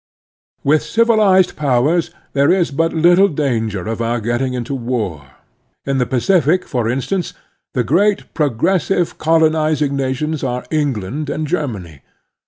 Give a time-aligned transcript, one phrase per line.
[0.63, 5.33] With civilized powers there is but little danger of our getting into war.
[5.85, 7.35] In the Pacific, for instance,
[7.75, 12.01] the great progressive, colonizing nations are England and Germany.